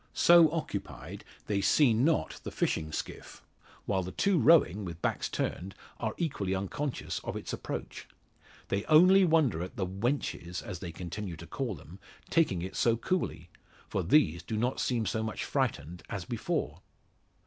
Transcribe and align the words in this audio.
So 0.15 0.51
occupied 0.51 1.23
they 1.45 1.61
see 1.61 1.93
not 1.93 2.39
the 2.41 2.49
fishing 2.49 2.91
skiff, 2.91 3.43
while 3.85 4.01
the 4.01 4.11
two 4.11 4.39
rowing, 4.39 4.83
with 4.83 4.99
backs 5.03 5.29
turned, 5.29 5.75
are 5.99 6.15
equally 6.17 6.55
unconscious 6.55 7.19
of 7.23 7.35
its 7.35 7.53
approach. 7.53 8.07
They 8.69 8.83
only 8.85 9.23
wonder 9.25 9.61
at 9.61 9.75
the 9.75 9.85
"wenches," 9.85 10.63
as 10.63 10.79
they 10.79 10.91
continue 10.91 11.35
to 11.37 11.45
call 11.45 11.75
them, 11.75 11.99
taking 12.31 12.63
it 12.63 12.75
so 12.75 12.97
coolly, 12.97 13.51
for 13.89 14.01
these 14.01 14.41
do 14.41 14.57
not 14.57 14.79
seem 14.79 15.05
so 15.05 15.21
much 15.21 15.45
frightened 15.45 16.01
as 16.09 16.25
before. 16.25 16.81